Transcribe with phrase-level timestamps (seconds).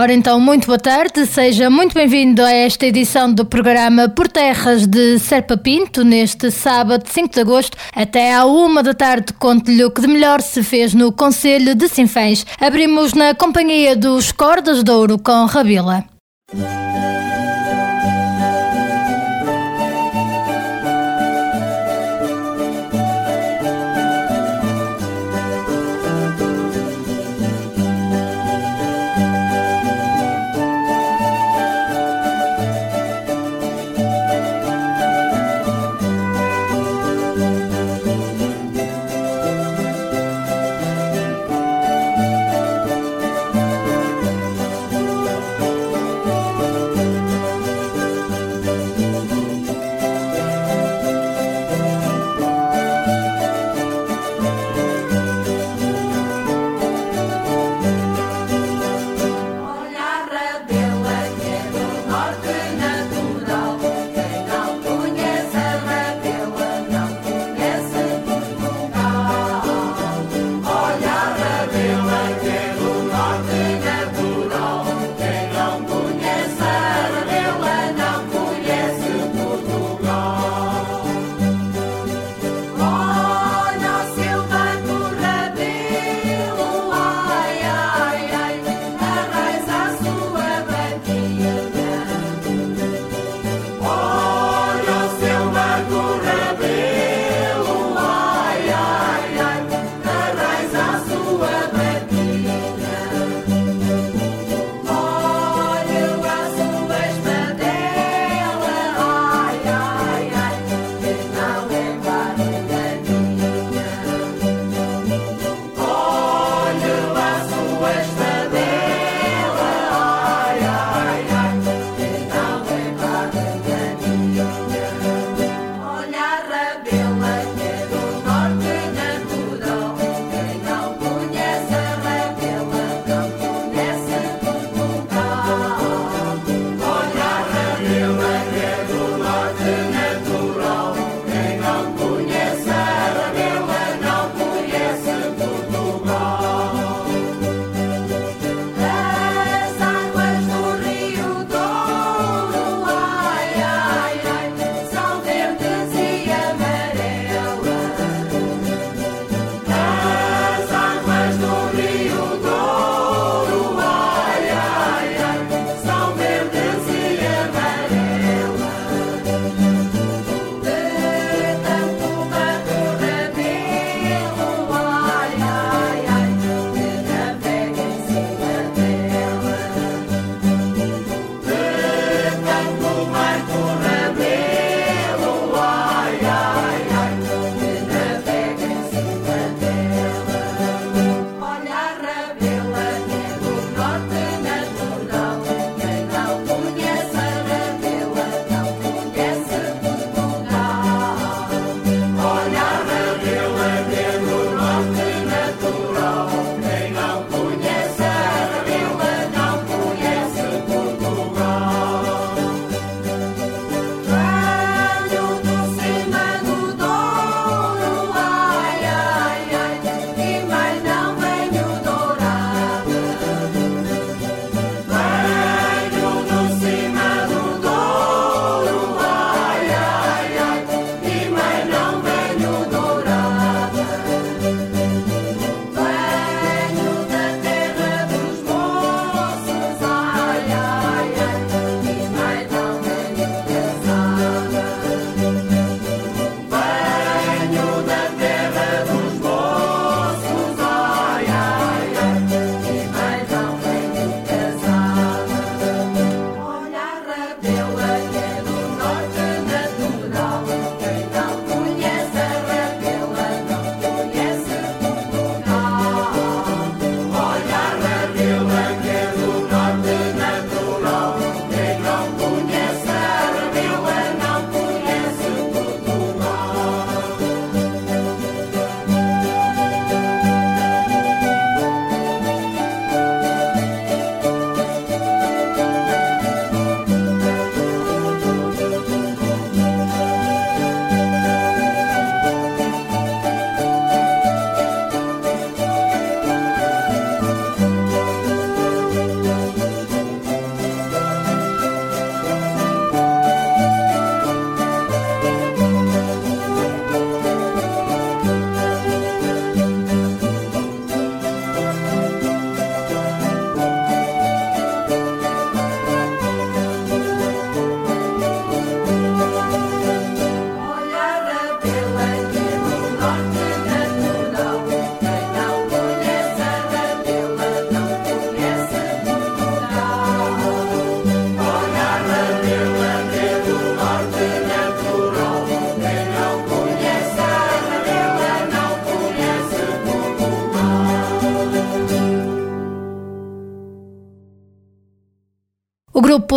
[0.00, 4.86] Ora então, muito boa tarde, seja muito bem-vindo a esta edição do programa Por Terras
[4.86, 9.90] de Serpa Pinto, neste sábado 5 de agosto, até à uma da tarde, conto-lhe o
[9.90, 12.46] que de melhor se fez no Conselho de Sinfãs.
[12.60, 16.04] Abrimos na companhia dos Cordas de Ouro com Rabila.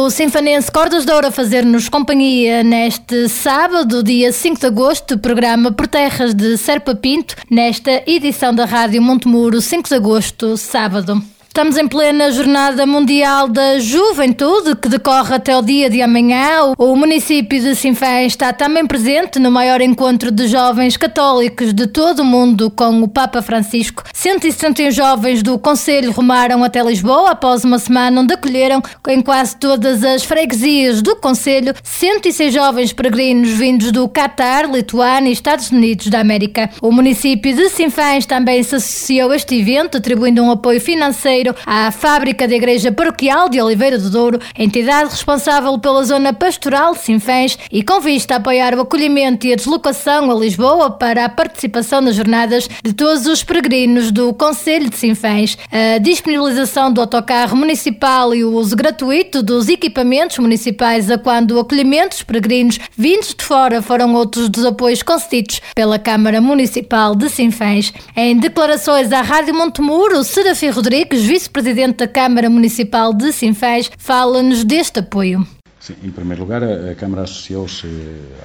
[0.01, 5.19] O grupo sinfanense Cordas de Ouro a fazer-nos companhia neste sábado, dia 5 de agosto,
[5.19, 11.21] programa Por Terras de Serpa Pinto, nesta edição da Rádio Montemuro, 5 de agosto, sábado.
[11.51, 16.74] Estamos em plena Jornada Mundial da Juventude, que decorre até o dia de amanhã.
[16.77, 22.21] O município de Sinfém está também presente no maior encontro de jovens católicos de todo
[22.21, 24.01] o mundo com o Papa Francisco.
[24.13, 30.06] 171 jovens do Conselho rumaram até Lisboa após uma semana onde acolheram em quase todas
[30.06, 36.21] as freguesias do Conselho 106 jovens peregrinos vindos do Catar, Lituânia e Estados Unidos da
[36.21, 36.69] América.
[36.81, 41.91] O município de Sinfãs também se associou a este evento, atribuindo um apoio financeiro à
[41.91, 47.57] Fábrica da Igreja Paroquial de Oliveira do Douro, entidade responsável pela zona pastoral de Sinfãs
[47.71, 52.01] e com vista a apoiar o acolhimento e a deslocação a Lisboa para a participação
[52.01, 58.35] nas jornadas de todos os peregrinos do Conselho de Sinfãs, a disponibilização do autocarro municipal
[58.35, 63.43] e o uso gratuito dos equipamentos municipais a quando o acolhimento dos peregrinos vindos de
[63.43, 67.93] fora foram outros dos apoios concedidos pela Câmara Municipal de Sinfãs.
[68.15, 75.00] Em declarações à Rádio Montemuro, Serafim Rodrigues, vice-presidente da Câmara Municipal de Sinfãs, fala-nos deste
[75.00, 75.48] apoio.
[75.80, 77.88] Sim, em primeiro lugar, a, Câmara associou-se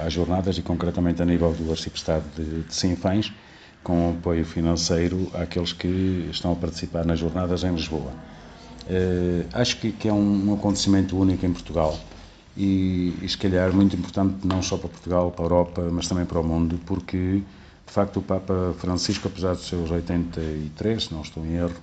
[0.01, 3.33] às jornadas e, concretamente, a nível do Arciprestado de, de Sinfãs,
[3.83, 8.13] com apoio financeiro àqueles que estão a participar nas jornadas em Lisboa.
[8.89, 11.99] Uh, acho que, que, é um, um, acontecimento único em Portugal
[12.55, 16.23] e, e, se calhar, muito importante não só para Portugal, para a Europa, mas também
[16.23, 17.43] para o mundo, porque,
[17.85, 21.75] de facto, o Papa Francisco, apesar dos seus 83, não estou em erro,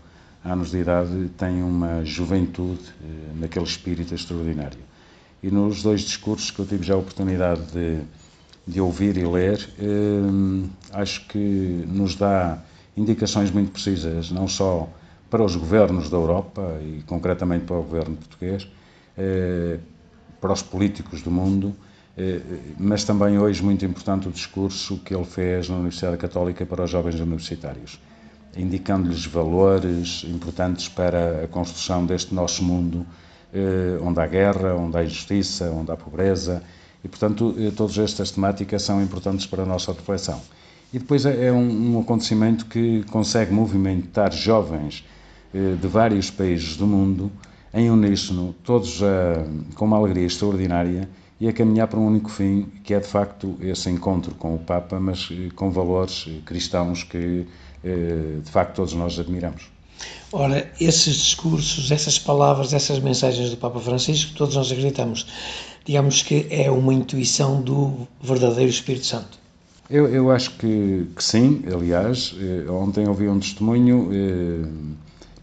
[0.44, 4.78] anos de idade tem uma juventude eh, naquele espírito extraordinário.
[5.42, 8.00] E nos dois discursos que eu tive já a oportunidade de,
[8.66, 11.38] de ouvir e ler, eh, acho que
[11.88, 12.58] nos dá
[12.96, 14.88] indicações muito precisas, não só
[15.30, 18.68] para os governos da Europa e concretamente para o governo português,
[19.16, 19.78] eh,
[20.40, 21.74] para os políticos do mundo,
[22.78, 26.90] mas também hoje muito importante o discurso que ele fez na Universidade Católica para os
[26.90, 27.98] jovens universitários
[28.56, 33.06] indicando-lhes valores importantes para a construção deste nosso mundo,
[33.52, 36.62] eh, onde há guerra, onde há injustiça, onde há pobreza,
[37.02, 40.40] e portanto eh, todas estas temáticas são importantes para a nossa reflexão.
[40.92, 45.04] E depois é, é um, acontecimento que consegue movimentar jovens
[45.52, 47.30] eh, de vários países do mundo
[47.72, 49.00] em uníssono, todos
[49.74, 51.08] com uma alegria extraordinária
[51.40, 54.58] e a caminhar para um único fim, que é de facto esse encontro com o
[54.58, 57.46] Papa, mas com valores cristãos que
[57.82, 59.74] eh, de facto todos nós admiramos.
[60.32, 65.26] Ora, esses discursos, essas palavras, essas mensagens do Papa Francisco, todos nós acreditamos,
[65.84, 69.38] digamos que é uma intuição do verdadeiro Espírito Santo.
[69.88, 74.68] Eu, eu acho que, que sim, aliás, eh, ontem ouvi um testemunho, eh,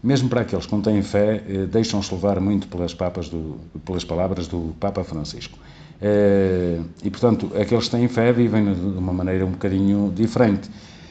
[0.02, 4.04] mesmo para aqueles que não têm fé, eh, deixam-se levar muito pelas, papas do, pelas
[4.04, 5.56] palavras do Papa Francisco.
[6.02, 10.68] Eh, e, portanto, aqueles que têm fé vivem de uma maneira um bocadinho diferente.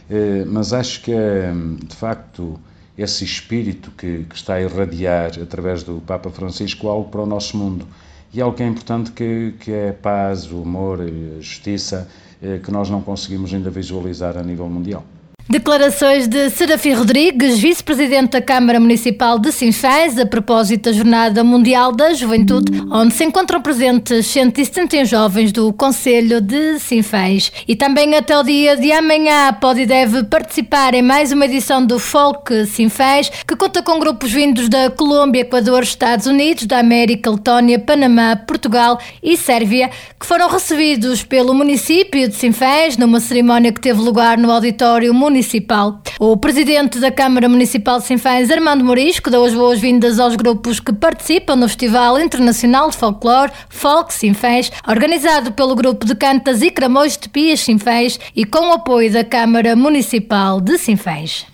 [0.09, 2.59] Eh, mas acho que, hum, de facto,
[2.97, 7.55] esse espírito que, que, está a irradiar através do Papa Francisco algo para o nosso
[7.57, 7.87] mundo
[8.33, 12.07] e algo que é importante que, que é a paz, o amor a justiça
[12.41, 15.05] eh, que nós não conseguimos ainda visualizar a nível mundial.
[15.49, 21.91] Declarações de Serafim Rodrigues, vice-presidente da Câmara Municipal de Sinfãs, a propósito da Jornada Mundial
[21.91, 27.51] da Juventude, onde se encontram presentes 170 jovens do Conselho de Sinfãs.
[27.67, 31.85] E também até o dia de amanhã pode e deve participar em mais uma edição
[31.85, 37.29] do Folk Sinfãs, que conta com grupos vindos da Colômbia, Equador, Estados Unidos, da América,
[37.29, 43.81] Letónia, Panamá, Portugal e Sérvia, que foram recebidos pelo município de Sinfãs numa cerimónia que
[43.81, 46.03] teve lugar no Auditório Municipal Municipal.
[46.19, 50.91] O presidente da Câmara Municipal de Sinfãs, Armando Morisco, deu as boas-vindas aos grupos que
[50.91, 57.15] participam no Festival Internacional de Folclore Folk Sinfãs, organizado pelo grupo de cantas e cramões
[57.15, 61.45] de Pias Sinfãs e com o apoio da Câmara Municipal de Sinfãs.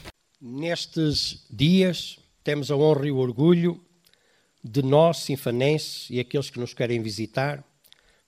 [0.41, 3.79] Nestes dias temos a honra e o orgulho
[4.63, 7.63] de nós, sinfanenses e aqueles que nos querem visitar,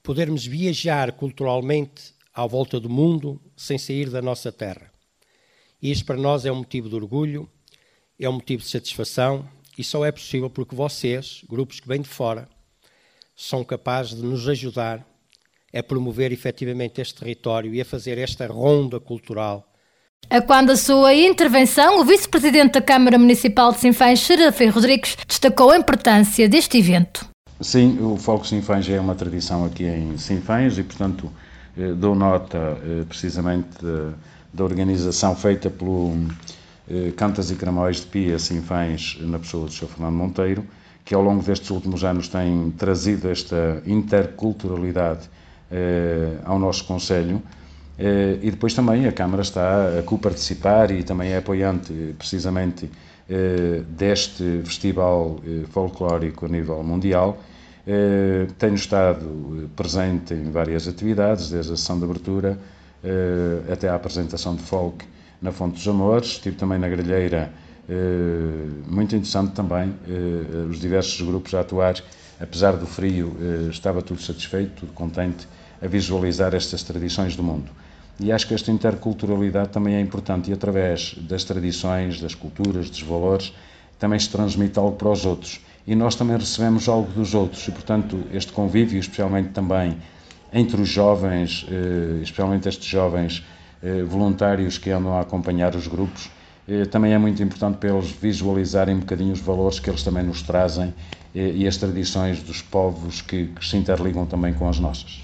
[0.03, 4.91] podermos viajar culturalmente à volta do mundo sem sair da nossa terra.
[5.81, 7.49] E isto para nós é um motivo de orgulho,
[8.19, 12.09] é um motivo de satisfação e só é possível porque vocês, grupos que vêm de
[12.09, 12.49] fora,
[13.35, 15.05] são capazes de nos ajudar
[15.73, 19.65] a promover efetivamente este território e a fazer esta ronda cultural.
[20.29, 25.71] A quando a sua intervenção, o vice-presidente da Câmara Municipal de Sinfãs, Serafim Rodrigues, destacou
[25.71, 27.25] a importância deste evento.
[27.61, 31.31] Sim, o Folco Sinfãs é uma tradição aqui em Sinfãs e, portanto,
[31.77, 33.77] eh, dou nota eh, precisamente
[34.53, 36.13] da organização feita pelo
[36.89, 39.87] eh, Cantas e Cramóis de Pia Sinfãs, na pessoa do Sr.
[39.87, 40.65] Fernando Monteiro,
[41.05, 45.29] que ao longo destes últimos anos tem trazido esta interculturalidade
[46.45, 47.41] ao nosso Conselho.
[47.97, 52.89] E depois também a Câmara está a co-participar e também é apoiante, precisamente,
[53.87, 55.39] deste festival
[55.69, 57.39] folclórico a nível mundial.
[58.59, 62.59] Tenho estado presente em várias atividades, desde a sessão de abertura
[63.71, 65.05] até à apresentação de folk
[65.41, 67.51] na Fonte dos Amores, estive também na Grelheira,
[67.89, 71.95] eh, muito interessante também, eh, os diversos grupos a atuar,
[72.39, 75.47] apesar do frio, eh, estava tudo satisfeito, tudo contente
[75.81, 77.71] a visualizar estas tradições do mundo.
[78.19, 83.01] E acho que esta interculturalidade também é importante e através das tradições, das culturas, dos
[83.01, 83.53] valores,
[83.97, 85.61] também se transmite algo para os outros.
[85.87, 89.97] E nós também recebemos algo dos outros e, portanto, este convívio, especialmente também
[90.51, 91.65] entre os jovens,
[92.21, 93.43] especialmente estes jovens
[93.81, 96.29] eh, voluntários que andam a acompanhar os grupos,
[96.67, 100.21] eh, também é muito importante para eles visualizarem um bocadinho os valores que eles também
[100.21, 100.93] nos trazem
[101.33, 105.21] eh, e as tradições dos povos que, que se interligam também com as nossas.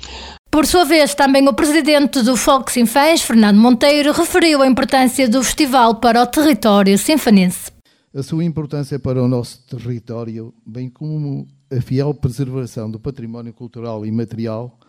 [0.49, 5.43] Por sua vez, também o presidente do Folk Sinfãs, Fernando Monteiro, referiu a importância do
[5.43, 7.69] festival para o território sinfanense.
[8.15, 14.05] A sua importância para o nosso território, bem como a fiel preservação do património cultural
[14.05, 14.79] e material,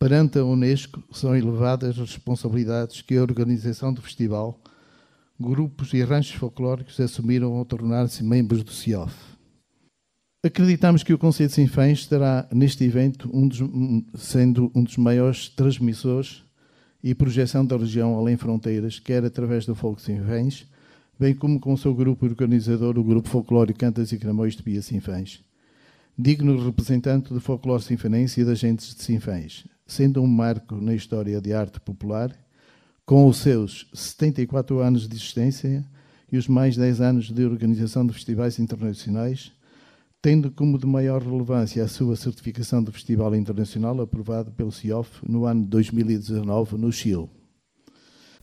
[0.00, 4.60] Perante a Unesco, são elevadas as responsabilidades que a organização do festival,
[5.38, 9.12] grupos e ranchos folclóricos assumiram ao tornar-se membros do CIOF.
[10.44, 13.58] Acreditamos que o Conselho de Sinfãs estará neste evento um dos,
[14.14, 16.44] sendo um dos maiores transmissores
[17.02, 20.64] e projeção da região além fronteiras, quer através do Folk Sinfãs,
[21.18, 24.80] bem como com o seu grupo organizador, o Grupo Folclórico Cantas e Cramões de Pia
[24.80, 25.42] Sinfãs,
[26.16, 31.40] digno representante do folclore sinfanense e das gentes de Sinfãs, sendo um marco na história
[31.40, 32.30] de arte popular,
[33.06, 35.82] com os seus 74 anos de existência
[36.30, 39.50] e os mais 10 anos de organização de festivais internacionais,
[40.20, 45.46] tendo como de maior relevância a sua certificação de Festival Internacional aprovado pelo CIOF no
[45.46, 47.37] ano 2019 no Chile.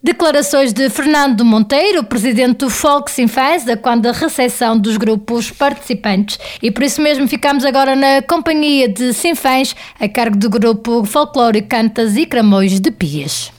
[0.05, 6.37] Declarações de Fernando Monteiro, presidente do Folk Sinfãs, quando a recepção dos grupos participantes.
[6.61, 11.69] E por isso mesmo ficamos agora na companhia de Sinfãs, a cargo do grupo folclórico
[11.69, 13.54] Cantas e Cramões de Pias.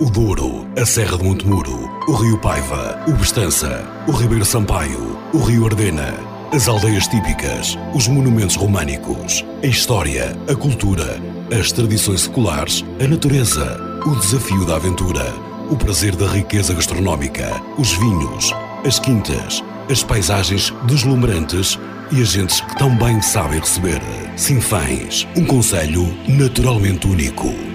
[0.00, 5.38] O Douro, a Serra de Montemuro, o Rio Paiva, o Bestança, o Ribeiro Sampaio, o
[5.38, 6.14] Rio Ardena,
[6.52, 11.20] as aldeias típicas, os monumentos românicos, a história, a cultura,
[11.56, 15.32] as tradições seculares, a natureza, o desafio da aventura,
[15.70, 18.52] o prazer da riqueza gastronómica, os vinhos,
[18.84, 21.78] as quintas, as paisagens deslumbrantes
[22.10, 24.00] e as gentes que tão bem sabem receber.
[24.36, 27.67] Sinfãs, um conselho naturalmente único.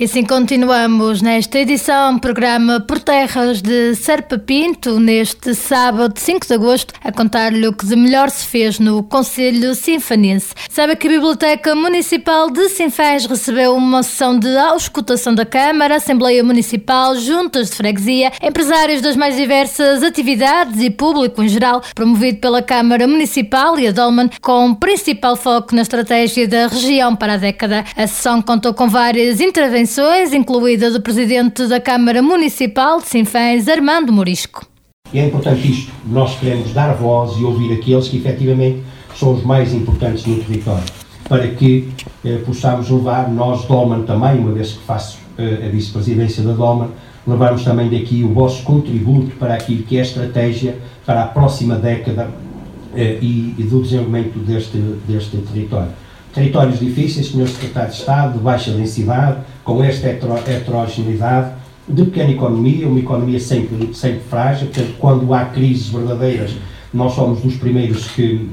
[0.00, 6.54] E assim continuamos nesta edição, programa Por Terras de Serpa Pinto, neste sábado 5 de
[6.54, 10.54] agosto, a contar-lhe o que de melhor se fez no Conselho Sinfanense.
[10.70, 16.42] Sabe que a Biblioteca Municipal de Sinfãs recebeu uma sessão de auscultação da Câmara, Assembleia
[16.42, 22.62] Municipal, juntas de freguesia, empresários das mais diversas atividades e público em geral, promovido pela
[22.62, 27.84] Câmara Municipal e a Dolman, com principal foco na estratégia da região para a década.
[27.94, 33.66] A sessão contou com várias intervenções intervenções, incluída do Presidente da Câmara Municipal de Sinfãs,
[33.66, 34.64] Armando Morisco.
[35.12, 38.82] É importante isto, nós queremos dar voz e ouvir aqueles que efetivamente
[39.16, 40.84] são os mais importantes no território,
[41.28, 41.88] para que
[42.24, 46.90] eh, possamos levar, nós, Dolman também, uma vez que faço eh, a vice-presidência da Dolman,
[47.26, 51.74] levarmos também daqui o vosso contributo para aquilo que é a estratégia para a próxima
[51.74, 52.30] década
[52.94, 55.90] eh, e, e do desenvolvimento deste, deste território
[56.32, 57.48] territórios difíceis, Sr.
[57.48, 59.38] Secretário de Estado, de baixa densidade,
[59.70, 61.52] com esta heterogeneidade,
[61.88, 66.56] de pequena economia, uma economia sempre, sempre frágil, portanto, quando há crises verdadeiras,
[66.92, 68.50] nós somos dos primeiros que,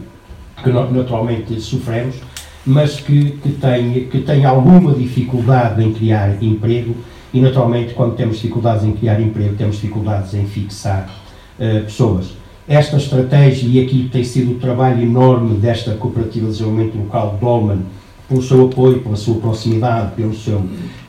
[0.64, 2.18] que naturalmente sofremos,
[2.64, 6.96] mas que, que, tem, que tem alguma dificuldade em criar emprego.
[7.34, 11.10] E, naturalmente, quando temos dificuldades em criar emprego, temos dificuldades em fixar
[11.58, 12.34] uh, pessoas.
[12.68, 17.80] Esta estratégia e que tem sido o trabalho enorme desta Cooperativa de Desenvolvimento Local Dolman,
[18.28, 20.62] pelo seu apoio, pela sua proximidade, pelo seu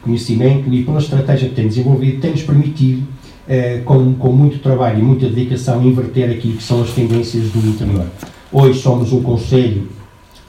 [0.02, 3.02] conhecimento e pela estratégia que tem desenvolvido, tem-nos permitido,
[3.48, 7.58] eh, com, com muito trabalho e muita dedicação, inverter aquilo que são as tendências do
[7.66, 8.06] interior.
[8.52, 9.88] Hoje somos um Conselho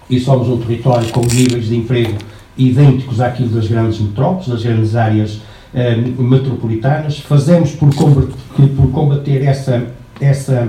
[0.10, 2.18] e somos um território com níveis de emprego
[2.58, 5.42] idênticos àquilo das grandes metrópoles, das grandes áreas
[5.74, 7.20] eh, metropolitanas.
[7.20, 8.36] Fazemos por combater,
[8.76, 9.88] por combater essa,
[10.20, 10.68] essa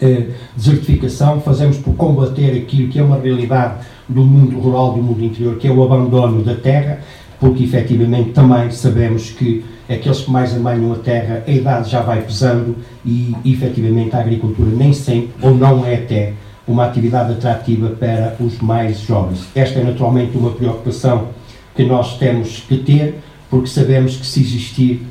[0.00, 5.24] eh, desertificação, fazemos por combater aquilo que é uma realidade do mundo rural, do mundo
[5.24, 7.00] interior, que é o abandono da terra,
[7.40, 12.22] porque efetivamente também sabemos que aqueles que mais amanham a terra, a idade já vai
[12.22, 16.32] pesando e efetivamente a agricultura nem sempre, ou não é até,
[16.66, 19.46] uma atividade atrativa para os mais jovens.
[19.54, 21.28] Esta é naturalmente uma preocupação
[21.76, 25.02] que nós temos que ter, porque sabemos que se existir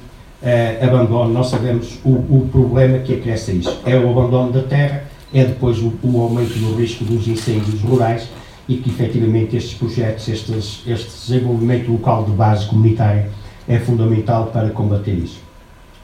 [0.43, 3.81] uh, abandono, nós sabemos o, o problema que acresce a isso.
[3.85, 5.03] É o abandono da terra,
[5.33, 8.27] é depois o, o, aumento do risco dos incêndios rurais
[8.67, 13.29] e que efetivamente estes projetos, estes, este desenvolvimento local de base comunitária
[13.67, 15.39] é fundamental para combater isso.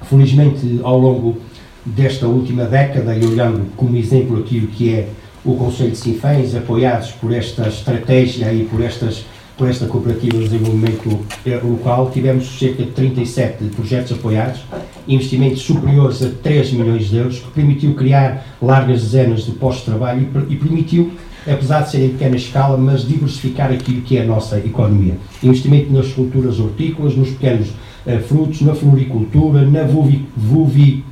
[0.03, 1.37] Felizmente, ao longo
[1.85, 5.09] desta última década, e olhando como exemplo aquilo que é
[5.43, 9.25] o Conselho de Sinfãs, apoiados por esta estratégia e por estas
[9.61, 11.19] por esta Cooperativa de Desenvolvimento
[11.63, 14.61] Local, tivemos cerca de 37 projetos apoiados,
[15.07, 19.91] investimentos superiores a 3 milhões de euros, que permitiu criar largas dezenas de postos de
[19.91, 21.11] trabalho e, permitiu,
[21.47, 25.17] apesar de ser em pequena escala, mas diversificar aquilo que é a nossa economia.
[25.43, 31.03] Investimento nas culturas hortícolas, nos pequenos uh, frutos, na floricultura, na vulvicultura,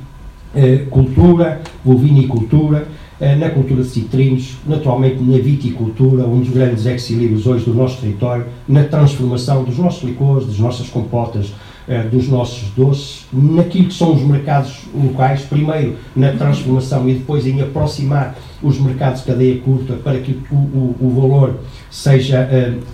[0.54, 2.86] uh, vulvinicultura,
[3.20, 8.00] eh, na cultura de citrinos, naturalmente na viticultura, um dos grandes ex-libris hoje do nosso
[8.00, 11.52] território, na transformação dos nossos licores, das nossas compotas,
[11.86, 17.46] eh, dos nossos doces, naquilo que são os mercados locais, primeiro na transformação e depois
[17.46, 22.48] em aproximar os mercados de cadeia curta para que o, o, o valor seja,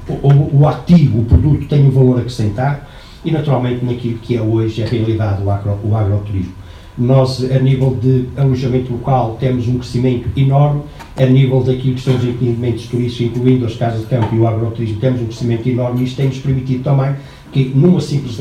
[0.08, 2.80] uh, o, o, ativo, o produto tenha um valor acrescentado
[3.24, 6.52] e naturalmente naquilo que é hoje a realidade agro, o agroturismo.
[6.96, 10.82] Nós, a nível de alojamento local, temos um crescimento enorme,
[11.14, 14.46] a nível daquilo que são os empreendimentos turísticos, incluindo as casas de campo e o
[14.46, 17.14] agroturismo, temos um crescimento enorme e isto tem-nos permitido também
[17.52, 18.38] que, numa simples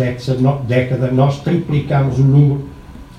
[0.68, 2.62] década, nós triplicamos o número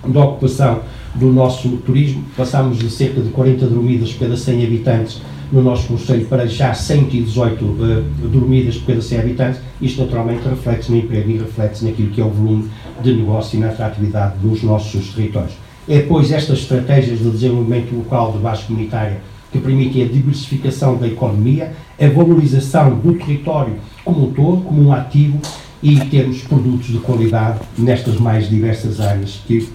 [0.07, 0.81] de ocupação
[1.19, 5.21] do nosso turismo, passamos de cerca de 40 dormidas por cada 100 habitantes
[5.53, 10.91] no nosso Conselho para já 118 uh, dormidas por cada 100 habitantes, isto naturalmente reflete-se
[10.91, 12.69] no emprego e reflete-se naquilo que é o volume
[13.03, 15.53] de negócio e na atratividade dos nossos territórios.
[15.89, 19.21] É, pois, estas estratégias de desenvolvimento local de base comunitária
[19.53, 23.75] que permitem a diversificação da economia, a valorização do território
[24.05, 25.41] como um todo, como um ativo
[25.83, 29.69] e termos produtos de qualidade nestas mais diversas áreas que,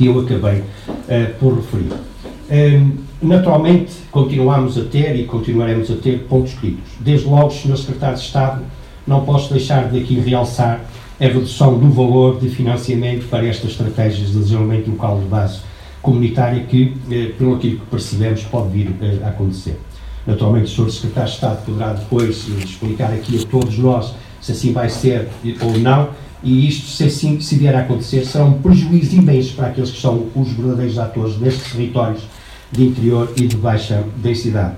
[0.00, 1.92] que eu acabei uh, por referir.
[2.50, 6.92] Um, naturalmente, continuamos a ter e continuaremos a ter pontos críticos.
[7.00, 7.76] Desde logo, Sr.
[7.76, 8.62] Secretário de Estado
[9.06, 10.80] não posso deixar de aqui realçar
[11.20, 15.60] a redução do valor de financiamento para estas estratégias de desenvolvimento local de base
[16.00, 19.78] comunitária que, eh, pelo aquilo que percebemos, pode vir eh, a acontecer.
[20.26, 20.90] Naturalmente, o Sr.
[20.90, 25.28] Secretário de Estado poderá depois eh, explicar aqui a todos nós se assim vai ser
[25.60, 26.08] ou não,
[26.42, 30.00] e isto, se assim se vier a acontecer, será um prejuízo imenso para aqueles que
[30.00, 32.22] são os verdadeiros atores nestes territórios
[32.72, 34.74] de interior e de baixa densidade.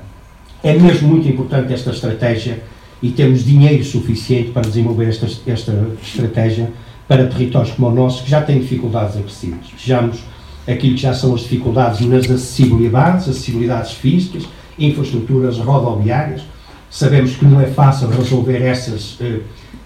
[0.62, 2.62] É mesmo muito importante esta estratégia
[3.02, 6.72] e temos dinheiro suficiente para desenvolver esta, esta estratégia
[7.08, 9.66] para territórios como o nosso, que já têm dificuldades acrescidas.
[9.76, 10.20] Vejamos
[10.66, 14.44] aquilo que já são as dificuldades nas acessibilidades, acessibilidades físicas,
[14.78, 16.42] infraestruturas rodoviárias.
[16.88, 19.40] Sabemos que não é fácil resolver essas, eh,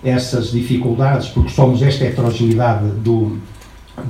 [0.07, 3.39] essas dificuldades, porque somos esta heterogeneidade do,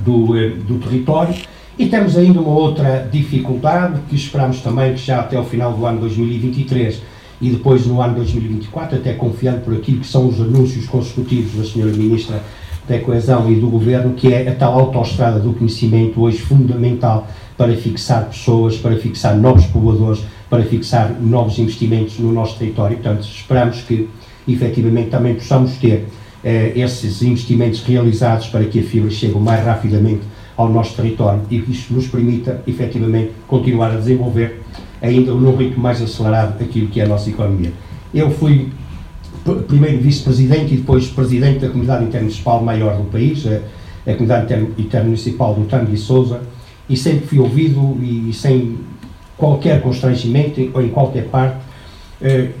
[0.05, 1.33] do, eh, do território.
[1.77, 5.85] E temos ainda uma outra dificuldade que esperamos também que já até o final do
[5.85, 7.01] ano 2023
[7.41, 11.63] e depois no ano 2024, até confiando por aquilo que são os anúncios consecutivos da
[11.63, 11.85] Sra.
[11.85, 12.41] Ministra
[12.87, 17.75] da Coesão e do Governo, que é a tal autoestrada do conhecimento, hoje fundamental para
[17.75, 22.97] fixar pessoas, para fixar novos povoadores, para fixar novos investimentos no nosso território.
[22.97, 24.07] Portanto, esperamos que,
[24.47, 26.05] efetivamente, também possamos ter
[26.43, 30.21] eh, esses investimentos realizados para que a fibra chegue mais rapidamente
[30.55, 34.61] ao nosso território e que isto nos permita, efetivamente, continuar a desenvolver
[35.01, 37.71] ainda num ritmo mais acelerado aquilo que é a nossa economia.
[38.13, 38.69] Eu fui
[39.67, 43.61] primeiro vice-presidente e depois presidente da comunidade intermunicipal maior do país, a,
[44.09, 46.41] a comunidade intermunicipal do Tango e Souza,
[46.89, 48.77] e sempre fui ouvido e, sem
[49.37, 51.57] qualquer constrangimento ou em qualquer parte,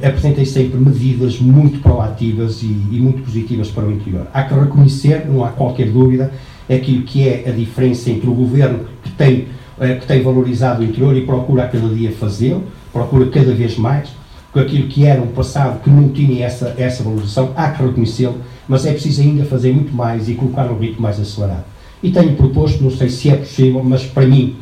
[0.03, 4.27] apresentei sempre medidas muito proativas e, e, muito positivas para o interior.
[4.33, 6.31] Há que reconhecer, não há qualquer dúvida,
[6.69, 9.47] aquilo que é a diferença entre o governo que tem
[9.79, 13.77] eh, que tem valorizado o interior e procura a cada dia fazê-lo, procura cada vez
[13.77, 14.09] mais,
[14.51, 18.37] com aquilo que era um passado que não tinha essa, essa valorização, há que reconhecê-lo,
[18.67, 21.63] mas é preciso ainda fazer muito mais e colocar um ritmo mais acelerado.
[22.01, 24.55] E tenho proposto, não sei se é possível, mas para mim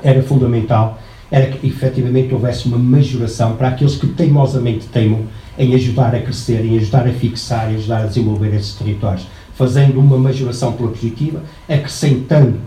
[0.00, 1.01] era fundamental,
[1.32, 5.22] era que efetivamente houvesse uma majoração para aqueles que teimosamente teimam
[5.58, 9.98] em ajudar a crescer, em ajudar a fixar, em ajudar a desenvolver esses territórios, fazendo
[9.98, 12.58] uma majoração pela positiva, acrescentando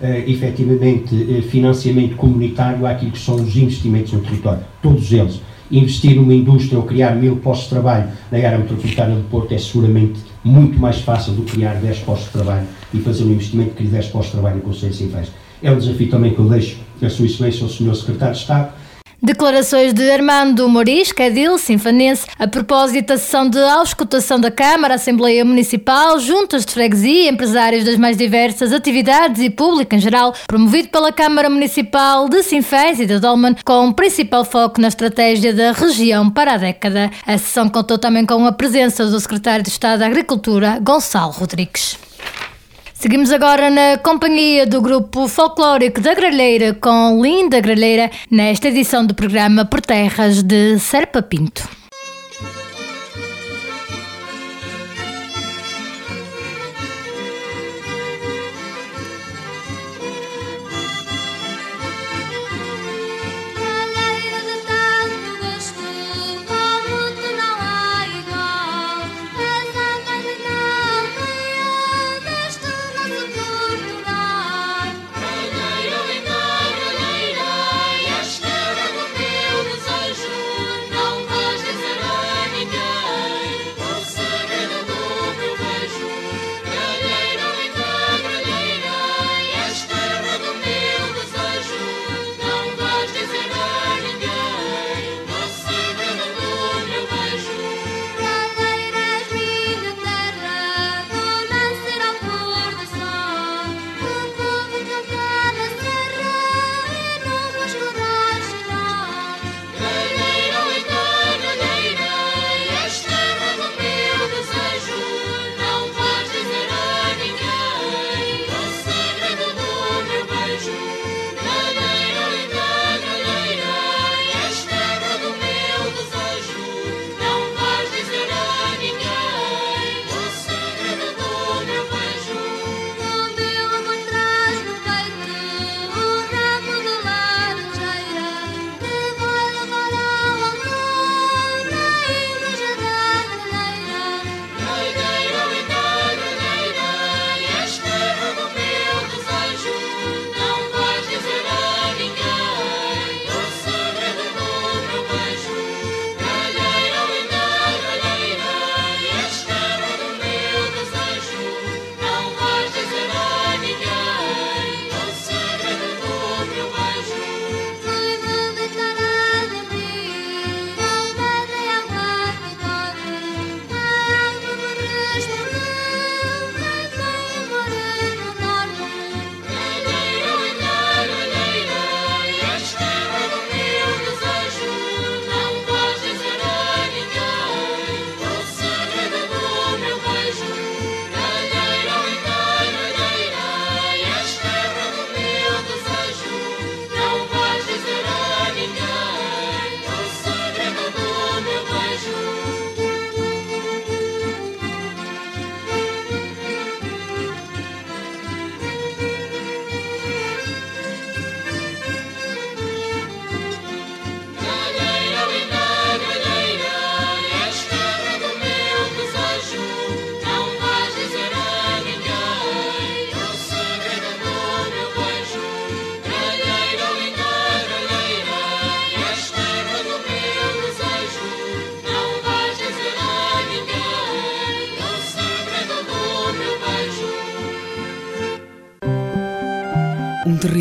[0.00, 5.40] uh, efetivamente uh, financiamento comunitário àquilo que são os investimentos no território, todos eles.
[5.70, 9.58] Investir numa indústria ou criar mil postos de trabalho na área metropolitana do Porto é
[9.58, 13.70] seguramente muito mais fácil do que criar 10 postos de trabalho e fazer um investimento
[13.70, 15.28] que crie 10 postos de trabalho em Conselho de
[15.62, 17.94] É um desafio também que eu deixo a Sua Excelência, ao Sr.
[17.94, 18.72] Secretário de Estado,
[19.22, 25.44] Declarações de Armando Moris, Cadil, Sinfanense, a propósito da sessão de auscultação da Câmara, Assembleia
[25.44, 31.12] Municipal, juntas de freguesia, empresários das mais diversas atividades e público em geral, promovido pela
[31.12, 36.54] Câmara Municipal de Sinfãs e de Dolman, com principal foco na estratégia da região para
[36.54, 37.10] a década.
[37.26, 42.09] A sessão contou também com a presença do Secretário de Estado da Agricultura, Gonçalo Rodrigues.
[43.00, 49.14] Seguimos agora na companhia do grupo folclórico da Gralheira com Linda Gralheira nesta edição do
[49.14, 51.79] programa Por Terras de Serpa Pinto.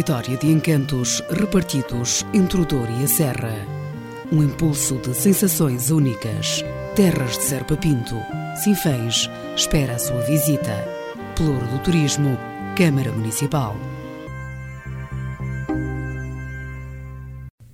[0.10, 3.54] Território de encantos repartidos entre o Douro e a Serra.
[4.32, 6.65] Um impulso de sensações únicas.
[6.95, 8.15] Terras de Serpa Pinto.
[8.63, 10.84] Sinfãs espera a sua visita.
[11.36, 12.36] Pluro do Turismo,
[12.76, 13.78] Câmara Municipal.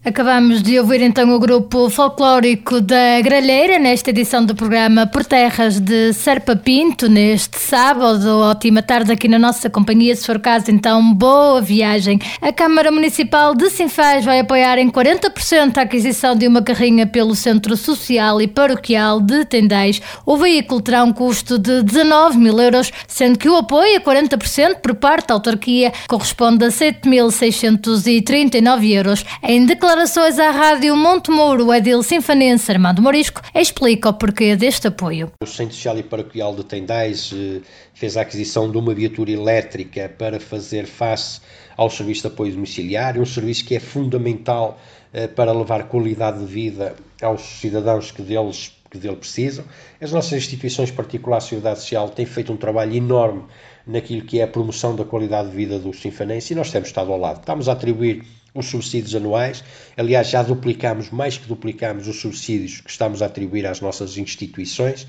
[0.05, 5.79] Acabamos de ouvir então o grupo folclórico da Gralheira nesta edição do programa Por Terras
[5.79, 8.41] de Serpa Pinto, neste sábado.
[8.41, 10.15] Ótima tarde aqui na nossa companhia.
[10.15, 12.19] Se for caso, então, boa viagem.
[12.39, 17.33] A Câmara Municipal de Sinfãs vai apoiar em 40% a aquisição de uma carrinha pelo
[17.33, 19.99] Centro Social e Paroquial de Tendais.
[20.23, 24.81] O veículo terá um custo de 19 mil euros, sendo que o apoio a 40%
[24.83, 29.25] por parte da autarquia corresponde a 7.639 euros.
[29.41, 35.31] Em declaração declarações à Rádio Montemuro, Edil Sinfanense Armando Morisco explica o porquê deste apoio.
[35.41, 37.61] O Centro Social e Paroquial de Tendais eh,
[37.93, 41.39] fez a aquisição de uma viatura elétrica para fazer face
[41.77, 44.77] ao serviço de apoio domiciliário, um serviço que é fundamental
[45.13, 49.63] eh, para levar qualidade de vida aos cidadãos que deles que dele precisam.
[50.01, 53.43] As nossas instituições particulares de sociedade social têm feito um trabalho enorme
[53.85, 57.11] naquilo que é a promoção da qualidade de vida dos sinfanenses e nós temos estado
[57.11, 57.39] ao lado.
[57.39, 59.63] Estamos a atribuir os subsídios anuais.
[59.97, 65.05] Aliás, já duplicamos, mais que duplicamos os subsídios que estamos a atribuir às nossas instituições.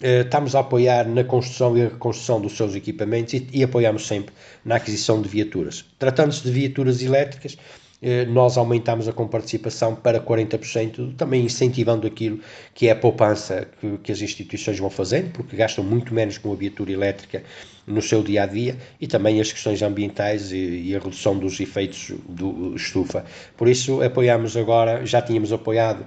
[0.00, 4.34] Eh, estamos a apoiar na construção e reconstrução dos seus equipamentos e, e apoiamos sempre
[4.64, 5.84] na aquisição de viaturas.
[5.98, 7.58] Tratando-se de viaturas elétricas,
[8.00, 12.38] eh, nós aumentamos a comparticipação para 40%, também incentivando aquilo
[12.72, 16.52] que é a poupança que, que, as instituições vão fazendo, porque gastam muito menos com
[16.52, 17.42] a viatura elétrica
[17.88, 21.60] no seu dia a dia e também as questões ambientais e, e a redução dos
[21.60, 23.24] efeitos do estufa.
[23.56, 26.04] Por isso, apoiamos agora, já tínhamos apoiado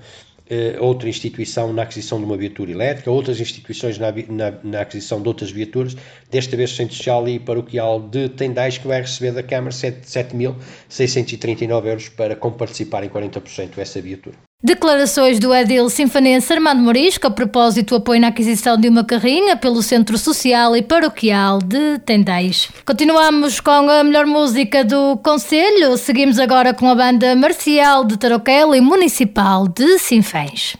[0.49, 5.21] eh, outra instituição na aquisição de uma viatura elétrica, outras instituições na, na, na aquisição
[5.21, 5.95] de outras viaturas,
[6.29, 12.09] desta vez Centro Social e Paroquial de Tendais, que vai receber da Câmara 7.639 euros
[12.09, 14.50] para comparticipar em 40% dessa viatura.
[14.63, 19.57] Declarações do Edil Sinfanense Armando Morisco a propósito do apoio na aquisição de uma carrinha
[19.57, 22.69] pelo Centro Social e Paroquial de Tendais.
[22.85, 25.97] Continuamos com a melhor música do Conselho.
[25.97, 30.77] Seguimos agora com a banda marcial de Tarouquel e Municipal de Sinfãs.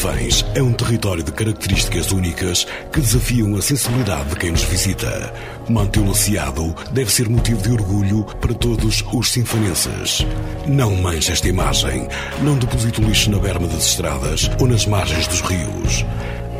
[0.00, 5.30] Sinfãs é um território de características únicas que desafiam a sensibilidade de quem nos visita.
[5.68, 10.24] Mantê-lo aciado deve ser motivo de orgulho para todos os sinfanenses.
[10.66, 12.08] Não manche esta imagem.
[12.42, 16.06] Não deposite o lixo na berma das estradas ou nas margens dos rios.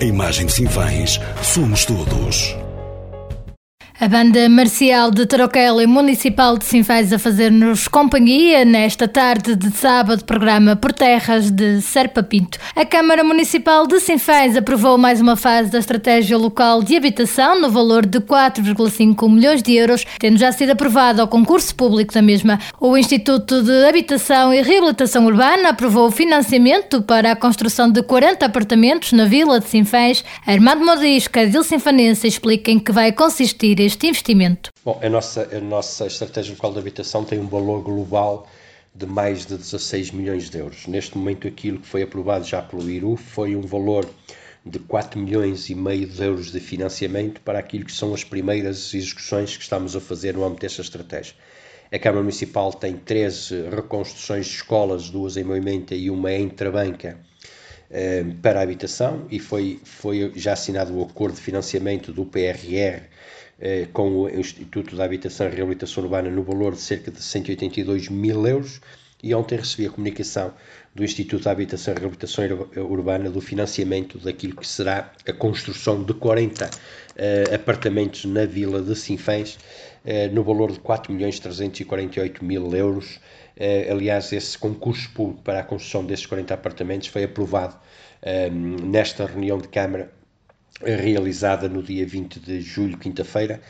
[0.02, 2.59] A imagem de Sinfãs somos todos.
[4.00, 9.70] A banda marcial de Tarouquela e Municipal de Sinfãs a fazer-nos companhia nesta tarde de
[9.72, 12.58] sábado, programa Por Terras de Serpa Pinto.
[12.74, 17.70] A Câmara Municipal de Sinfãs aprovou mais uma fase da Estratégia Local de Habitação no
[17.70, 22.58] valor de 4,5 milhões de euros, tendo já sido aprovado ao concurso público da mesma.
[22.80, 28.46] O Instituto de Habitação e Reabilitação Urbana aprovou o financiamento para a construção de 40
[28.46, 30.24] apartamentos na Vila de Sinfãs.
[30.46, 34.70] Armando Modisca, Dil Sinfanense, explica em que vai consistir este investimento?
[34.84, 38.48] Bom, a nossa, a nossa estratégia local de habitação tem um valor global
[38.94, 40.86] de mais de 16 milhões de euros.
[40.86, 44.08] Neste momento, aquilo que foi aprovado já pelo IRU foi um valor
[44.64, 48.92] de 4 milhões e meio de euros de financiamento para aquilo que são as primeiras
[48.92, 51.34] execuções que estamos a fazer no âmbito desta estratégia.
[51.92, 57.18] A Câmara Municipal tem três reconstruções de escolas, duas em Moimenta e uma em Trabanca,
[57.90, 63.08] eh, para a habitação e foi, foi já assinado o acordo de financiamento do PRR
[63.60, 68.08] eh, com o Instituto da Habitação e Reabilitação Urbana no valor de cerca de 182
[68.08, 68.80] mil euros
[69.22, 70.54] e ontem recebi a comunicação
[70.94, 72.44] do Instituto da Habitação e Reabilitação
[72.88, 76.70] Urbana do financiamento daquilo que será a construção de 40
[77.16, 79.58] eh, apartamentos na vila de Sinfãs
[80.06, 83.20] eh, no valor de 4 milhões 348 mil euros.
[83.90, 87.76] aliás, esse concurso público para a construção desses 40 apartamentos foi aprovado
[88.82, 90.10] nesta reunião de Câmara
[90.82, 93.62] realizada no dia 20 de julho, quinta-feira,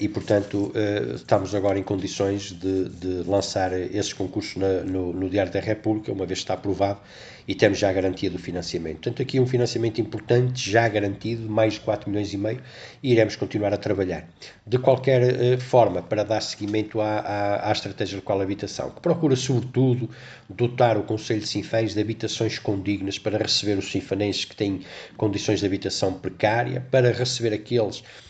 [0.00, 5.30] e, portanto, eh, estamos agora em condições de, de lançar esses concursos na, no, no,
[5.30, 6.98] Diário da República, uma vez está aprovado,
[7.46, 8.96] e temos já a garantia do financiamento.
[8.96, 12.60] Portanto, aqui um financiamento importante, já garantido, mais de 4 milhões e meio,
[13.00, 14.28] e iremos continuar a trabalhar.
[14.66, 19.00] De qualquer uh, forma, para dar seguimento à, à, à estratégia local de habitação, que
[19.00, 20.10] procura, sobretudo,
[20.50, 24.80] dotar o Conselho de Sinfãs de habitações condignas para receber os sinfanenses que têm
[25.16, 28.27] condições de habitação precária, para receber aqueles eh,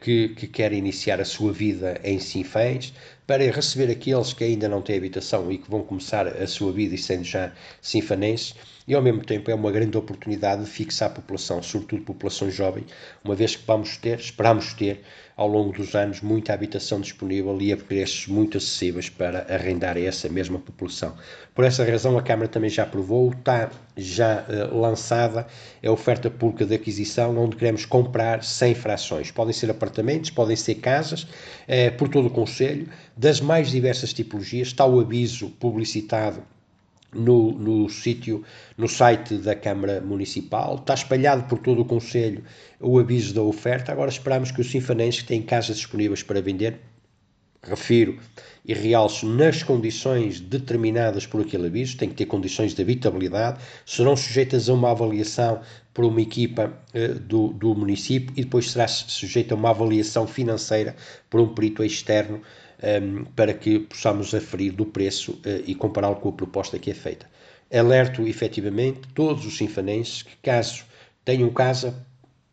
[0.00, 2.92] que, que querem iniciar a sua vida em Sinfãs,
[3.26, 6.94] para receber aqueles que ainda não têm habitação e que vão começar a sua vida
[6.94, 7.52] e sendo já
[7.82, 8.54] sinfanenses,
[8.86, 12.48] e ao mesmo tempo é uma grande oportunidade de fixar a população, sobretudo a população
[12.48, 12.84] jovem,
[13.24, 15.02] uma vez que vamos ter, esperamos ter,
[15.36, 20.00] ao longo dos anos, muita habitação disponível e a preços muito acessíveis para arrendar a
[20.00, 21.14] essa mesma população.
[21.54, 25.46] Por essa razão, a Câmara também já aprovou, está já uh, lançada
[25.84, 29.30] a oferta pública de aquisição, onde queremos comprar 100 frações.
[29.30, 34.68] Podem ser apartamentos, podem ser casas, uh, por todo o Conselho, das mais diversas tipologias.
[34.68, 36.42] Está o aviso publicitado
[37.14, 38.44] no, no sítio,
[38.76, 42.44] no site da Câmara Municipal, está espalhado por todo o Conselho
[42.80, 43.92] o aviso da oferta.
[43.92, 46.80] Agora esperamos que os sinfanenses que têm casas disponíveis para vender,
[47.62, 48.18] refiro
[48.64, 54.16] e realço nas condições determinadas por aquele aviso, tem que ter condições de habitabilidade, serão
[54.16, 55.60] sujeitas a uma avaliação
[55.94, 60.94] por uma equipa uh, do, do município e depois será sujeita a uma avaliação financeira
[61.30, 62.42] por um perito externo
[62.82, 66.90] um, ehm, para que possamos aferir do preço uh, e compará-lo com a proposta que
[66.90, 67.28] é feita.
[67.72, 70.84] Alerto efetivamente todos os sinfanenses que, caso
[71.24, 72.05] tenham casa,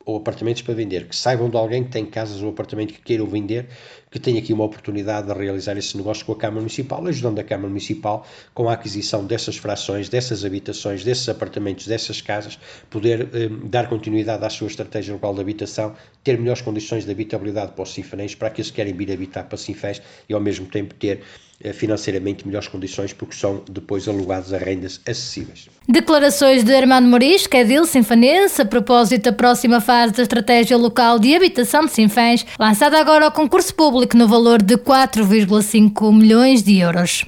[0.06, 3.26] ou apartamentos para vender, que saibam de alguém que tem casas ou apartamento que queiram
[3.26, 3.68] vender,
[4.12, 7.44] que tenha aqui uma oportunidade de realizar esse negócio com a Câmara Municipal, ajudando a
[7.44, 13.50] Câmara Municipal com a aquisição dessas frações, dessas habitações, desses apartamentos, dessas casas, poder eh,
[13.64, 17.94] dar continuidade à sua estratégia local de habitação, ter melhores condições de habitabilidade para os
[17.94, 21.22] sinfanenses, para aqueles que querem vir habitar para Sinfãs e ao mesmo tempo ter
[21.72, 25.70] financeiramente melhores condições, porque são depois alugados a rendas acessíveis.
[25.88, 31.36] Declarações de Armando Morisco, Edil Sinfanense, a propósito da próxima fase da Estratégia Local de
[31.36, 37.26] Habitação de Sinfãs, lançada agora ao concurso público no valor de 4,5 milhões de euros.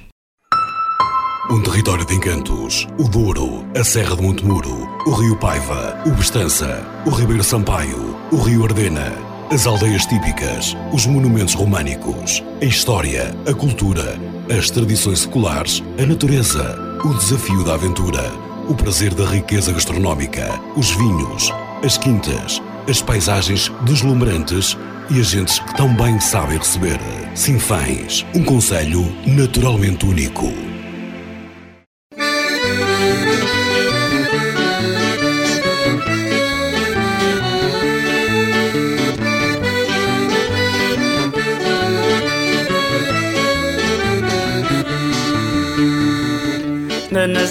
[1.48, 6.84] Um território de encantos, o Douro, a Serra de Montemuro, o Rio Paiva, o Bestança,
[7.06, 13.54] o Ribeiro Sampaio, o Rio Ardena as aldeias típicas, os monumentos românicos, a história, a
[13.54, 14.18] cultura,
[14.50, 18.32] as tradições seculares, a natureza, o desafio da aventura,
[18.68, 21.52] o prazer da riqueza gastronómica, os vinhos,
[21.84, 24.76] as quintas, as paisagens deslumbrantes
[25.10, 26.98] e as gentes que tão bem sabem receber.
[27.34, 30.75] Sinfãs, um conselho naturalmente único.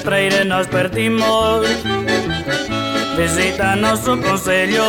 [0.05, 1.67] Nestreira nós partimos
[3.17, 4.83] Visita nosso conselho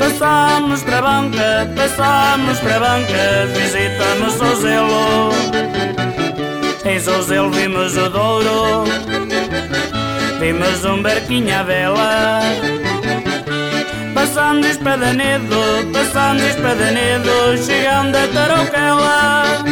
[0.00, 5.30] Passamos para a banca, passamos para a banca Visitamos o Zelo
[6.84, 8.84] Em Sozelo vimos o Douro
[10.40, 12.40] Vimos um barquinho à vela.
[14.12, 15.56] Passando Espadanedo,
[15.92, 19.64] passando Espadanedo Chegando a Tarouquela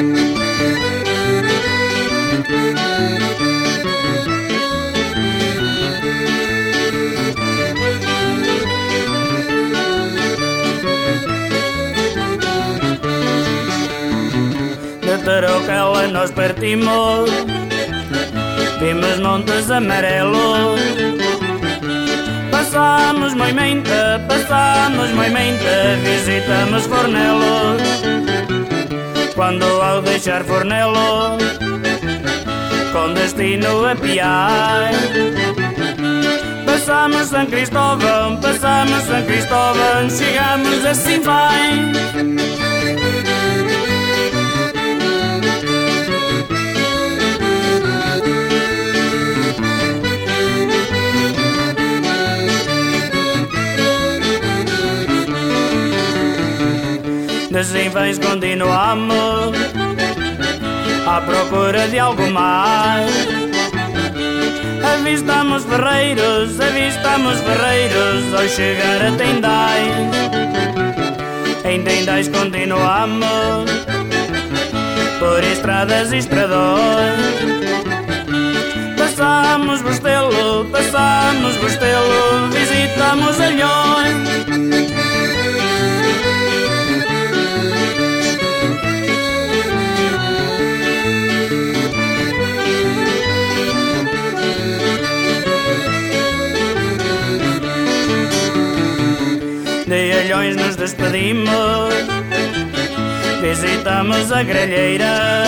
[15.22, 17.30] De Tarouquela nós partimos
[18.80, 20.80] Vimos montes amarelos
[22.50, 27.76] Passamos Moimenta, passamos Moimenta Visitamos Fornelo
[29.36, 31.38] Quando ao deixar Fornelo
[32.92, 34.92] Com destino a Piai
[36.66, 43.11] Passamos São Cristóvão, passamos São Cristóvão Chegamos a Sinfães
[57.62, 59.52] Assim vens continuamos
[61.06, 63.08] À procura de algo mais.
[64.82, 69.94] Avistamos ferreiros, avistamos ferreiros Ao chegar a Tendais.
[71.64, 73.70] Em Tendais continuamos
[75.20, 77.20] Por estradas e estradões.
[78.98, 85.01] Passamos Bostelo, passamos Bostelo Visitamos Alhões
[100.42, 101.94] Nos despedimos.
[103.40, 105.44] Visitamos a grelheira.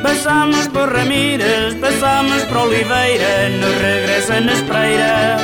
[0.00, 5.36] Passamos por Ramírez, passamos por Oliveira No regresso a Nespreira.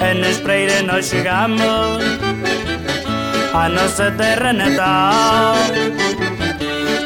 [0.00, 2.02] A Nespreira nós chegamos
[3.54, 5.54] À nossa terra natal.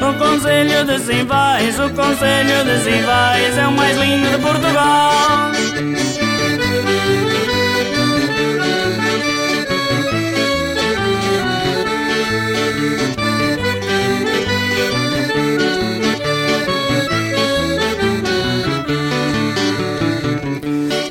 [0.01, 5.53] O Conselho de Sinvais, o Conselho de Sinvais é o mais lindo de Portugal.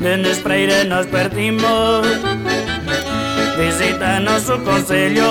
[0.08, 2.08] De Nespreira nós partimos.
[3.58, 5.28] Visita nosso conselho.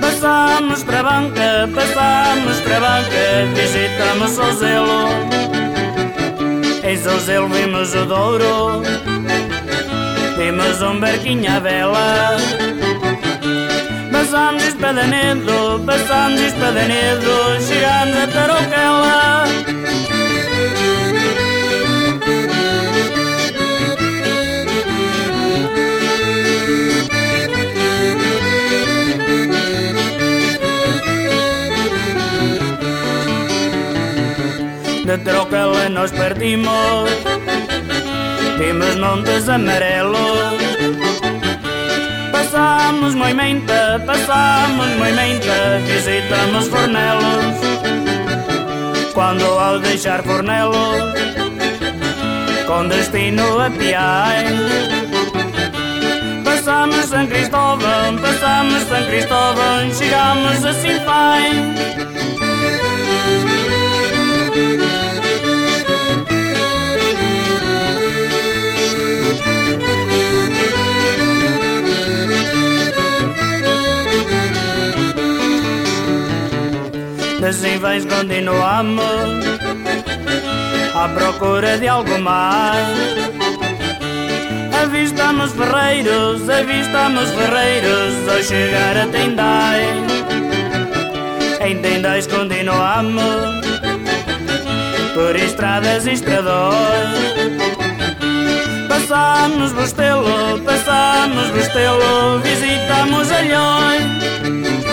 [0.00, 5.08] Passamos para a banca, passamos para a banca Visitamos o Zelo.
[6.82, 8.82] Em Sozelo vimos o Douro.
[10.38, 12.38] Vimos um barquinho à vela.
[14.10, 19.71] Passamos Espadanedo, passamos Espadanedo Chegamos a Tarouquela
[35.22, 37.08] De Troquela nós partimos
[38.58, 40.18] Vimos montes amarelos
[42.32, 47.56] Passamos Moimenta, passamos Moimenta Visitamos Fornelos.
[49.14, 51.12] Quando ao deixar Fornelos
[52.66, 54.46] Com destino a Piai
[56.44, 62.11] Passamos São Cristóvão, passamos São Cristóvão Chegamos a Sinfães
[77.44, 79.02] Assim vens continuamos
[80.94, 82.86] À procura de algo mais.
[84.80, 89.82] Avistamos ferreiros, avistamos ferreiros Ao chegar a Tendai.
[91.66, 93.22] Em Tendais continuamos
[95.12, 97.08] Por estradas e estradões
[98.88, 104.91] Passamos Bostelo, passamos Bostelo Visitamos Alhões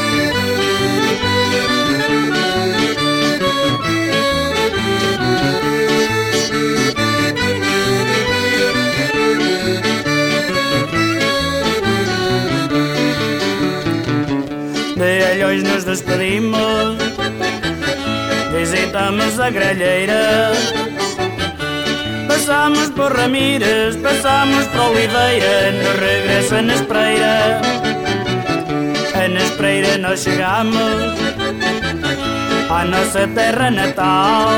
[15.59, 16.97] De Alhões nos despedimos
[18.53, 20.51] visitamos a grelheira.
[22.27, 27.61] Passamos por Ramírez, passamos por Oliveira, no regresso a Nespreira.
[29.15, 31.19] A Nespreira nós chegamos
[32.69, 34.49] à nossa terra natal.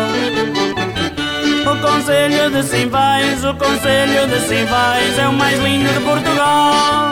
[1.66, 7.12] O Conselho de Simvais, o Conselho de Simvais é o mais lindo de Portugal.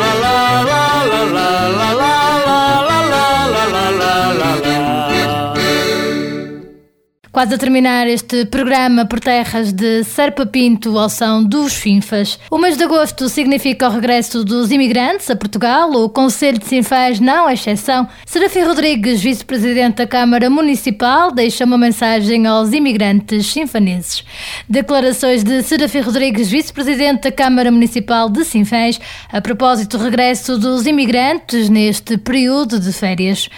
[7.31, 11.07] Quase a terminar este programa por terras de Serpa Pinto ao
[11.45, 12.37] dos Finfas.
[12.51, 15.89] O mês de agosto significa o regresso dos imigrantes a Portugal.
[15.91, 18.05] O Conselho de Sinfãs não é exceção.
[18.25, 24.25] Serafim Rodrigues, vice-presidente da Câmara Municipal, deixa uma mensagem aos imigrantes sinfaneses.
[24.67, 28.99] Declarações de Serafim Rodrigues, vice-presidente da Câmara Municipal de Sinfãs,
[29.31, 33.49] a propósito do regresso dos imigrantes neste período de férias.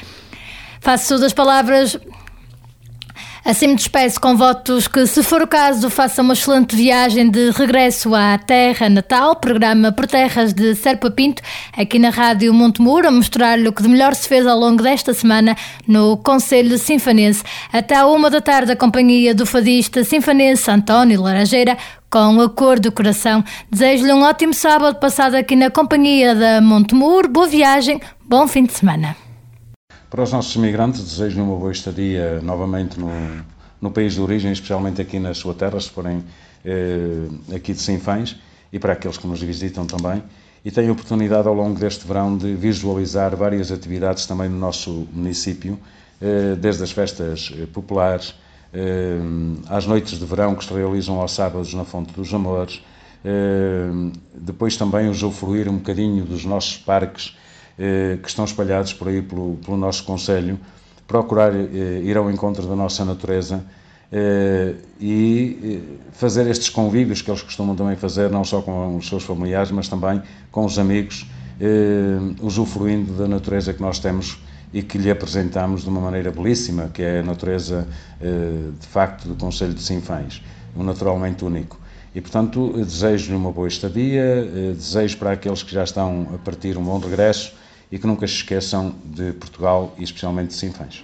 [0.80, 1.98] Faço das palavras
[3.46, 7.52] Assim me despeço com votos que, se for o caso, faça uma excelente viagem de
[7.52, 11.42] regresso à terra natal, programa por terras de Serpa Pinto,
[11.78, 15.14] aqui na Rádio Montemuro, a mostrar-lhe o que de melhor se fez ao longo desta
[15.14, 17.44] semana no Conselho Sinfanense.
[17.74, 21.78] Até à uma da tarde, a companhia do fadista sinfanense António Laranjeira,
[22.10, 23.44] com a cor do coração.
[23.70, 27.28] Desejo-lhe um ótimo sábado passado aqui na companhia da Montemuro.
[27.28, 29.23] Boa viagem, bom fim de semana.
[30.14, 33.10] Para os nossos imigrantes, desejo uma boa estadia novamente no,
[33.82, 36.24] no país de origem, especialmente aqui na sua terra, se forem
[36.64, 38.36] eh, aqui de Sinfãs,
[38.72, 40.22] e para aqueles que nos visitam também.
[40.64, 45.08] E tenho a oportunidade ao longo deste verão de visualizar várias atividades também no nosso
[45.12, 45.80] município,
[46.22, 48.36] eh, desde as festas eh, populares,
[48.72, 49.18] eh,
[49.68, 52.84] às noites de verão que se realizam aos sábados na Fonte dos Amores,
[53.26, 53.90] eh,
[54.36, 57.36] depois também usufruir um bocadinho dos nossos parques
[58.22, 60.60] que estão espalhados por aí pelo, pelo nosso Conselho,
[61.08, 63.64] procurar eh, ir ao encontro da nossa natureza
[64.12, 69.24] eh, e fazer estes convívios que eles costumam também fazer, não só com os seus
[69.24, 70.22] familiares, mas também
[70.52, 71.26] com os amigos,
[72.42, 74.38] usufruindo da natureza que nós temos
[74.74, 77.88] e que lhe apresentamos de uma maneira belíssima, que é a natureza,
[78.20, 80.42] de facto, do Conselho de Sinfãs,
[80.76, 81.80] um naturalmente único.
[82.14, 84.46] E, portanto, desejo-lhe uma boa estadia,
[84.76, 87.54] desejo para aqueles que já estão a partir um bom regresso
[87.94, 91.04] e que nunca se esqueçam de Portugal e especialmente de Sinfãs.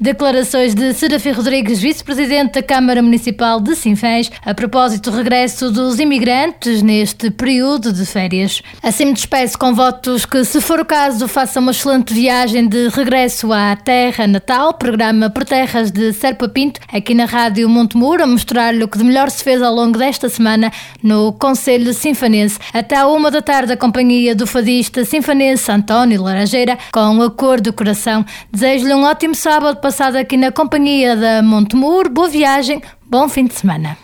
[0.00, 6.00] Declarações de Serafim Rodrigues, vice-presidente da Câmara Municipal de Sinfãs, a propósito do regresso dos
[6.00, 8.60] imigrantes neste período de férias.
[8.82, 12.88] Assim me despeço com votos que, se for o caso, faça uma excelente viagem de
[12.88, 18.26] regresso à terra natal, programa por terras de Serpa Pinto, aqui na Rádio Montemuro, a
[18.26, 20.72] mostrar-lhe o que de melhor se fez ao longo desta semana
[21.04, 22.58] no Conselho Sinfanense.
[22.72, 27.60] Até à uma da tarde, a companhia do fadista sinfanense António Laranjeira, com a cor
[27.60, 28.26] do coração.
[28.50, 32.08] Desejo-lhe um ótimo sábado passado aqui na companhia da Montemur.
[32.08, 33.98] Boa viagem, bom fim de semana.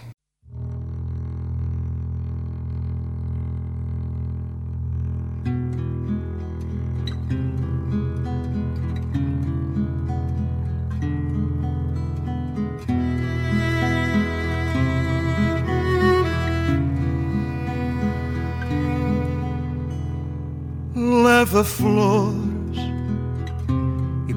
[20.95, 22.50] Leva flor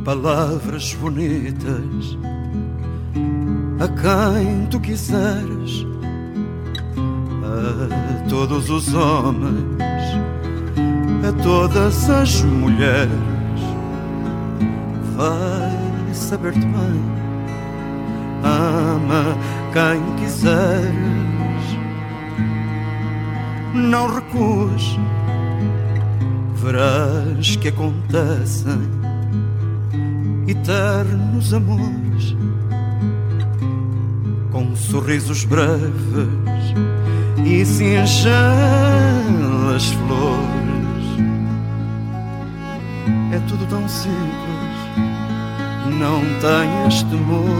[0.04, 2.18] palavras bonitas
[3.80, 5.86] a quem tu quiseres,
[7.44, 9.74] a todos os homens,
[11.28, 13.12] a todas as mulheres.
[15.16, 17.02] Vai saber-te bem,
[18.44, 19.38] ama
[19.72, 20.94] quem quiseres,
[23.74, 24.98] não recues,
[26.56, 29.03] verás que acontecem
[30.48, 32.36] eternos amores,
[34.52, 36.74] com sorrisos breves
[37.46, 38.34] e singelas
[39.92, 41.04] flores.
[43.32, 44.18] É tudo tão simples,
[46.00, 47.54] não tenhas temores.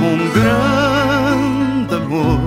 [0.00, 2.40] Um grande amor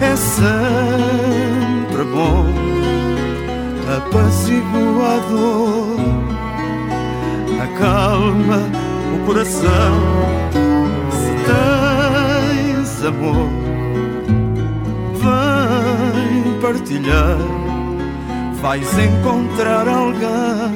[0.00, 2.46] é sempre bom,
[3.96, 5.95] apaziguador
[9.26, 9.92] coração.
[11.10, 13.50] Se tens amor,
[15.20, 17.36] vem partilhar.
[18.62, 20.74] Vais encontrar alguém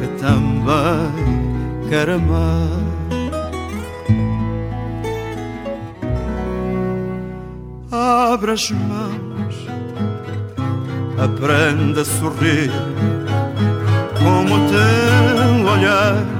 [0.00, 2.86] que também quer amar.
[8.36, 9.66] abre as mãos,
[11.18, 12.70] aprende a sorrir
[14.18, 16.35] como o teu olhar.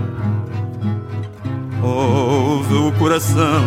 [1.86, 3.62] Ouve o coração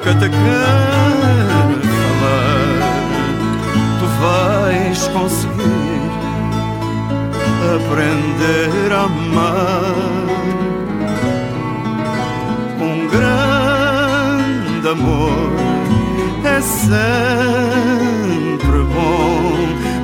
[0.00, 1.48] que te quer
[1.98, 2.78] falar.
[3.98, 6.10] Tu vais conseguir
[7.74, 9.96] aprender a amar.
[12.80, 15.50] Um grande amor
[16.44, 19.42] é sempre bom,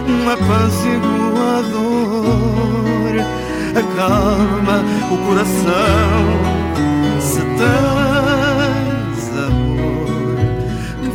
[0.09, 3.23] um apaziguador
[3.79, 6.52] acalma o coração.
[7.63, 10.09] Tens amor,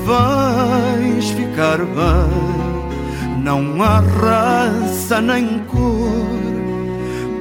[0.06, 3.43] vais ficar bem.
[3.43, 6.39] Não há raça nem cor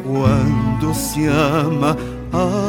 [0.04, 1.96] quando se ama
[2.32, 2.66] alguém.